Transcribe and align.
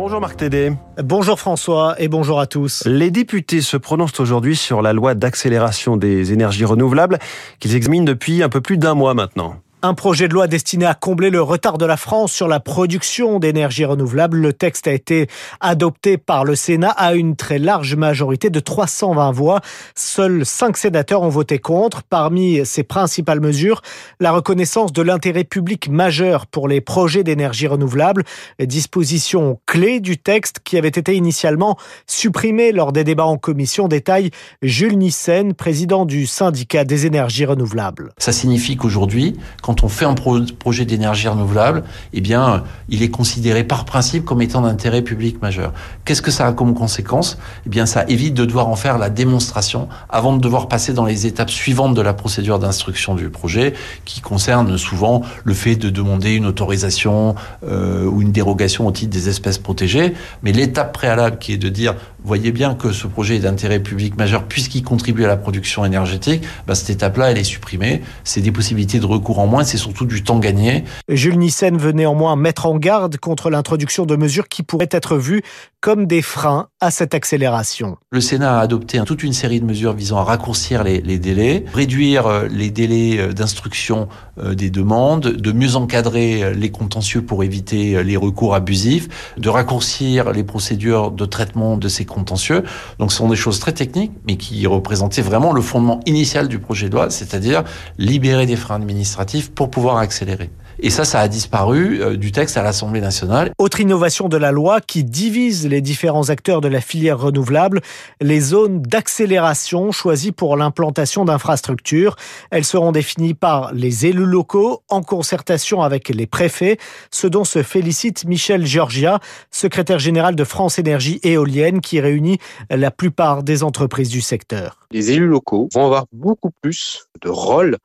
Bonjour 0.00 0.20
Marc 0.20 0.36
Tédé. 0.36 0.74
Bonjour 1.02 1.40
François 1.40 1.96
et 1.98 2.06
bonjour 2.06 2.38
à 2.38 2.46
tous. 2.46 2.84
Les 2.86 3.10
députés 3.10 3.60
se 3.60 3.76
prononcent 3.76 4.20
aujourd'hui 4.20 4.54
sur 4.54 4.80
la 4.80 4.92
loi 4.92 5.16
d'accélération 5.16 5.96
des 5.96 6.32
énergies 6.32 6.64
renouvelables 6.64 7.18
qu'ils 7.58 7.74
examinent 7.74 8.04
depuis 8.04 8.44
un 8.44 8.48
peu 8.48 8.60
plus 8.60 8.78
d'un 8.78 8.94
mois 8.94 9.14
maintenant. 9.14 9.56
Un 9.80 9.94
projet 9.94 10.26
de 10.26 10.34
loi 10.34 10.48
destiné 10.48 10.86
à 10.86 10.94
combler 10.94 11.30
le 11.30 11.40
retard 11.40 11.78
de 11.78 11.86
la 11.86 11.96
France 11.96 12.32
sur 12.32 12.48
la 12.48 12.58
production 12.58 13.38
d'énergie 13.38 13.84
renouvelable. 13.84 14.38
Le 14.38 14.52
texte 14.52 14.88
a 14.88 14.92
été 14.92 15.28
adopté 15.60 16.18
par 16.18 16.44
le 16.44 16.56
Sénat 16.56 16.90
à 16.90 17.14
une 17.14 17.36
très 17.36 17.60
large 17.60 17.94
majorité 17.94 18.50
de 18.50 18.58
320 18.58 19.30
voix. 19.30 19.60
Seuls 19.94 20.44
cinq 20.44 20.76
sénateurs 20.76 21.22
ont 21.22 21.28
voté 21.28 21.60
contre. 21.60 22.02
Parmi 22.02 22.66
ces 22.66 22.82
principales 22.82 23.38
mesures, 23.38 23.82
la 24.18 24.32
reconnaissance 24.32 24.92
de 24.92 25.00
l'intérêt 25.00 25.44
public 25.44 25.88
majeur 25.88 26.48
pour 26.48 26.66
les 26.66 26.80
projets 26.80 27.22
d'énergie 27.22 27.68
renouvelable, 27.68 28.24
disposition 28.58 29.60
clé 29.64 30.00
du 30.00 30.18
texte 30.18 30.56
qui 30.64 30.76
avait 30.76 30.88
été 30.88 31.14
initialement 31.14 31.78
supprimée 32.08 32.72
lors 32.72 32.90
des 32.90 33.04
débats 33.04 33.26
en 33.26 33.38
commission. 33.38 33.86
Détail 33.86 34.32
Jules 34.60 34.98
Nissen, 34.98 35.54
président 35.54 36.04
du 36.04 36.26
syndicat 36.26 36.84
des 36.84 37.06
énergies 37.06 37.44
renouvelables. 37.44 38.10
Ça 38.18 38.32
signifie 38.32 38.76
qu'aujourd'hui, 38.76 39.36
quand 39.68 39.84
on 39.84 39.88
fait 39.88 40.06
un 40.06 40.14
projet 40.14 40.86
d'énergie 40.86 41.28
renouvelable, 41.28 41.84
eh 42.14 42.22
bien, 42.22 42.64
il 42.88 43.02
est 43.02 43.10
considéré 43.10 43.64
par 43.64 43.84
principe 43.84 44.24
comme 44.24 44.40
étant 44.40 44.62
d'intérêt 44.62 45.02
public 45.02 45.42
majeur. 45.42 45.74
Qu'est-ce 46.06 46.22
que 46.22 46.30
ça 46.30 46.46
a 46.46 46.54
comme 46.54 46.72
conséquence? 46.72 47.36
Eh 47.66 47.68
bien, 47.68 47.84
ça 47.84 48.06
évite 48.08 48.32
de 48.32 48.46
devoir 48.46 48.68
en 48.68 48.76
faire 48.76 48.96
la 48.96 49.10
démonstration 49.10 49.86
avant 50.08 50.34
de 50.34 50.40
devoir 50.40 50.68
passer 50.68 50.94
dans 50.94 51.04
les 51.04 51.26
étapes 51.26 51.50
suivantes 51.50 51.92
de 51.92 52.00
la 52.00 52.14
procédure 52.14 52.58
d'instruction 52.58 53.14
du 53.14 53.28
projet, 53.28 53.74
qui 54.06 54.22
concerne 54.22 54.78
souvent 54.78 55.20
le 55.44 55.52
fait 55.52 55.76
de 55.76 55.90
demander 55.90 56.32
une 56.32 56.46
autorisation 56.46 57.34
euh, 57.68 58.06
ou 58.06 58.22
une 58.22 58.32
dérogation 58.32 58.86
au 58.86 58.90
titre 58.90 59.10
des 59.10 59.28
espèces 59.28 59.58
protégées. 59.58 60.14
Mais 60.42 60.52
l'étape 60.52 60.94
préalable 60.94 61.36
qui 61.36 61.52
est 61.52 61.58
de 61.58 61.68
dire, 61.68 61.94
voyez 62.24 62.52
bien 62.52 62.74
que 62.74 62.90
ce 62.90 63.06
projet 63.06 63.36
est 63.36 63.40
d'intérêt 63.40 63.80
public 63.80 64.16
majeur 64.16 64.44
puisqu'il 64.44 64.82
contribue 64.82 65.26
à 65.26 65.28
la 65.28 65.36
production 65.36 65.84
énergétique, 65.84 66.42
bah, 66.66 66.74
cette 66.74 66.88
étape-là, 66.88 67.32
elle 67.32 67.38
est 67.38 67.44
supprimée. 67.44 68.00
C'est 68.24 68.40
des 68.40 68.50
possibilités 68.50 68.98
de 68.98 69.04
recours 69.04 69.40
en 69.40 69.46
moins 69.46 69.57
c'est 69.64 69.76
surtout 69.76 70.06
du 70.06 70.22
temps 70.22 70.38
gagné. 70.38 70.84
Jules 71.08 71.38
Nissen 71.38 71.76
veut 71.76 71.92
néanmoins 71.92 72.36
mettre 72.36 72.66
en 72.66 72.76
garde 72.76 73.16
contre 73.16 73.50
l'introduction 73.50 74.06
de 74.06 74.16
mesures 74.16 74.48
qui 74.48 74.62
pourraient 74.62 74.88
être 74.90 75.16
vues 75.16 75.42
comme 75.80 76.06
des 76.06 76.22
freins 76.22 76.68
à 76.80 76.90
cette 76.90 77.14
accélération. 77.14 77.98
Le 78.10 78.20
Sénat 78.20 78.58
a 78.58 78.60
adopté 78.60 79.00
toute 79.04 79.22
une 79.22 79.32
série 79.32 79.60
de 79.60 79.64
mesures 79.64 79.92
visant 79.92 80.18
à 80.18 80.24
raccourcir 80.24 80.82
les, 80.82 81.00
délais, 81.18 81.64
réduire 81.72 82.26
euh, 82.26 82.48
les 82.50 82.70
délais 82.70 83.18
euh, 83.18 83.32
d'instruction 83.32 84.08
euh, 84.38 84.54
des 84.54 84.70
demandes, 84.70 85.28
de 85.28 85.52
mieux 85.52 85.76
encadrer 85.76 86.52
les 86.54 86.70
contentieux 86.70 87.22
pour 87.22 87.44
éviter 87.44 88.02
les 88.02 88.16
recours 88.16 88.54
abusifs, 88.54 89.08
de 89.36 89.48
raccourcir 89.48 90.32
les 90.32 90.42
procédures 90.42 91.10
de 91.10 91.24
traitement 91.24 91.76
de 91.76 91.88
ces 91.88 92.04
contentieux. 92.04 92.64
Donc 92.98 93.12
ce 93.12 93.18
sont 93.18 93.28
des 93.28 93.36
choses 93.36 93.60
très 93.60 93.72
techniques, 93.72 94.12
mais 94.26 94.36
qui 94.36 94.66
représentaient 94.66 95.22
vraiment 95.22 95.52
le 95.52 95.60
fondement 95.60 96.00
initial 96.06 96.48
du 96.48 96.58
projet 96.58 96.88
de 96.88 96.94
loi, 96.94 97.10
c'est-à-dire 97.10 97.62
libérer 97.98 98.46
des 98.46 98.56
freins 98.56 98.76
administratifs 98.76 99.47
pour 99.54 99.70
pouvoir 99.70 99.98
accélérer. 99.98 100.50
Et 100.80 100.90
ça, 100.90 101.04
ça 101.04 101.20
a 101.20 101.28
disparu 101.28 102.00
euh, 102.00 102.16
du 102.16 102.30
texte 102.30 102.56
à 102.56 102.62
l'Assemblée 102.62 103.00
nationale. 103.00 103.50
Autre 103.58 103.80
innovation 103.80 104.28
de 104.28 104.36
la 104.36 104.52
loi 104.52 104.80
qui 104.80 105.02
divise 105.02 105.66
les 105.66 105.80
différents 105.80 106.30
acteurs 106.30 106.60
de 106.60 106.68
la 106.68 106.80
filière 106.80 107.18
renouvelable, 107.18 107.80
les 108.20 108.40
zones 108.40 108.80
d'accélération 108.82 109.90
choisies 109.90 110.30
pour 110.30 110.56
l'implantation 110.56 111.24
d'infrastructures. 111.24 112.14
Elles 112.50 112.64
seront 112.64 112.92
définies 112.92 113.34
par 113.34 113.72
les 113.72 114.06
élus 114.06 114.26
locaux 114.26 114.82
en 114.88 115.02
concertation 115.02 115.82
avec 115.82 116.10
les 116.10 116.26
préfets, 116.26 116.78
ce 117.10 117.26
dont 117.26 117.44
se 117.44 117.64
félicite 117.64 118.24
Michel 118.24 118.64
Georgia, 118.64 119.18
secrétaire 119.50 119.98
général 119.98 120.36
de 120.36 120.44
France 120.44 120.78
Énergie 120.78 121.18
Éolienne, 121.24 121.80
qui 121.80 122.00
réunit 122.00 122.38
la 122.70 122.92
plupart 122.92 123.42
des 123.42 123.64
entreprises 123.64 124.10
du 124.10 124.20
secteur. 124.20 124.86
Les 124.92 125.10
élus 125.10 125.26
locaux 125.26 125.68
vont 125.74 125.86
avoir 125.86 126.04
beaucoup 126.12 126.50
plus 126.62 127.08
de 127.20 127.28
rôle 127.28 127.78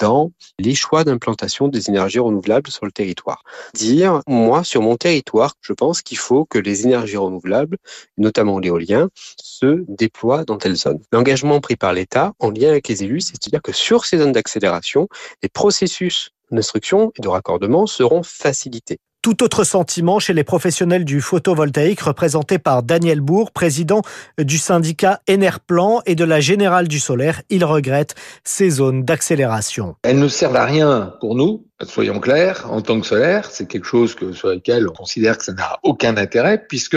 dans 0.00 0.32
les 0.58 0.74
choix 0.74 1.04
d'implantation 1.04 1.68
des 1.68 1.88
énergies 1.88 2.18
renouvelables 2.18 2.70
sur 2.70 2.84
le 2.86 2.92
territoire. 2.92 3.42
Dire, 3.74 4.22
moi, 4.26 4.64
sur 4.64 4.82
mon 4.82 4.96
territoire, 4.96 5.54
je 5.60 5.72
pense 5.72 6.02
qu'il 6.02 6.18
faut 6.18 6.44
que 6.44 6.58
les 6.58 6.86
énergies 6.86 7.16
renouvelables, 7.16 7.76
notamment 8.18 8.58
l'éolien, 8.58 9.08
se 9.40 9.84
déploient 9.88 10.44
dans 10.44 10.56
telle 10.56 10.76
zone. 10.76 11.00
L'engagement 11.12 11.60
pris 11.60 11.76
par 11.76 11.92
l'État 11.92 12.32
en 12.38 12.50
lien 12.50 12.70
avec 12.70 12.88
les 12.88 13.04
élus, 13.04 13.20
c'est-à-dire 13.20 13.62
que 13.62 13.72
sur 13.72 14.04
ces 14.04 14.18
zones 14.18 14.32
d'accélération, 14.32 15.08
les 15.42 15.48
processus 15.48 16.30
d'instruction 16.50 17.12
et 17.16 17.22
de 17.22 17.28
raccordement 17.28 17.86
seront 17.86 18.22
facilités. 18.22 18.98
Tout 19.22 19.42
autre 19.42 19.64
sentiment 19.64 20.18
chez 20.18 20.32
les 20.32 20.44
professionnels 20.44 21.04
du 21.04 21.20
photovoltaïque 21.20 22.00
représentés 22.00 22.58
par 22.58 22.82
Daniel 22.82 23.20
Bourg, 23.20 23.50
président 23.50 24.00
du 24.38 24.56
syndicat 24.56 25.20
Enerplan 25.28 26.00
et 26.06 26.14
de 26.14 26.24
la 26.24 26.40
Générale 26.40 26.88
du 26.88 26.98
solaire. 26.98 27.42
Il 27.50 27.66
regrette 27.66 28.14
ces 28.44 28.70
zones 28.70 29.04
d'accélération. 29.04 29.94
Elles 30.04 30.18
ne 30.18 30.28
servent 30.28 30.56
à 30.56 30.64
rien 30.64 31.12
pour 31.20 31.34
nous, 31.34 31.66
soyons 31.82 32.18
clairs, 32.18 32.66
en 32.72 32.80
tant 32.80 32.98
que 32.98 33.06
solaire. 33.06 33.50
C'est 33.50 33.66
quelque 33.66 33.84
chose 33.84 34.16
sur 34.32 34.48
lequel 34.48 34.88
on 34.88 34.92
considère 34.92 35.36
que 35.36 35.44
ça 35.44 35.52
n'a 35.52 35.78
aucun 35.82 36.16
intérêt 36.16 36.64
puisque 36.66 36.96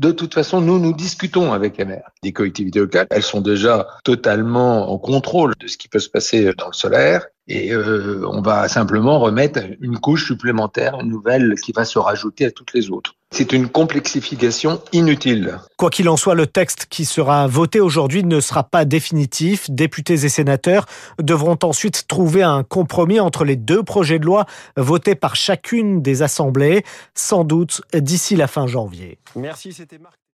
de 0.00 0.12
toute 0.12 0.32
façon, 0.32 0.62
nous, 0.62 0.78
nous 0.78 0.94
discutons 0.94 1.52
avec. 1.52 1.80
Les 2.22 2.32
collectivités 2.32 2.78
locales, 2.78 3.06
elles 3.10 3.22
sont 3.22 3.42
déjà 3.42 3.86
totalement 4.02 4.90
en 4.90 4.98
contrôle 4.98 5.52
de 5.60 5.68
ce 5.68 5.76
qui 5.76 5.88
peut 5.88 5.98
se 5.98 6.08
passer 6.08 6.52
dans 6.56 6.68
le 6.68 6.72
solaire. 6.72 7.26
Et 7.52 7.72
euh, 7.72 8.24
on 8.28 8.42
va 8.42 8.68
simplement 8.68 9.18
remettre 9.18 9.58
une 9.80 9.98
couche 9.98 10.26
supplémentaire, 10.26 11.00
une 11.00 11.08
nouvelle 11.08 11.56
qui 11.60 11.72
va 11.72 11.84
se 11.84 11.98
rajouter 11.98 12.44
à 12.44 12.52
toutes 12.52 12.72
les 12.72 12.92
autres. 12.92 13.16
C'est 13.32 13.52
une 13.52 13.68
complexification 13.68 14.80
inutile. 14.92 15.58
Quoi 15.76 15.90
qu'il 15.90 16.08
en 16.08 16.16
soit, 16.16 16.36
le 16.36 16.46
texte 16.46 16.86
qui 16.88 17.04
sera 17.04 17.48
voté 17.48 17.80
aujourd'hui 17.80 18.22
ne 18.22 18.38
sera 18.38 18.62
pas 18.62 18.84
définitif. 18.84 19.68
Députés 19.68 20.24
et 20.24 20.28
sénateurs 20.28 20.86
devront 21.20 21.58
ensuite 21.64 22.06
trouver 22.06 22.44
un 22.44 22.62
compromis 22.62 23.18
entre 23.18 23.44
les 23.44 23.56
deux 23.56 23.82
projets 23.82 24.20
de 24.20 24.26
loi 24.26 24.46
votés 24.76 25.16
par 25.16 25.34
chacune 25.34 26.02
des 26.02 26.22
assemblées, 26.22 26.84
sans 27.14 27.42
doute 27.42 27.82
d'ici 27.92 28.36
la 28.36 28.46
fin 28.46 28.68
janvier. 28.68 29.18
Merci, 29.34 29.72
c'était 29.72 29.98
Marc. 29.98 30.19